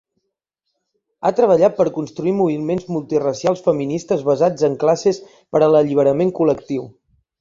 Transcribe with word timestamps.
Ha 1.21 1.31
treballat 1.39 1.75
per 1.81 1.85
construir 1.97 2.33
moviments 2.39 2.87
multiracials 2.95 3.61
feministes 3.67 4.25
basats 4.31 4.67
en 4.69 4.79
classes 4.85 5.21
per 5.35 5.63
a 5.63 5.69
l'alliberament 5.75 6.33
col·lectiu. 6.41 6.89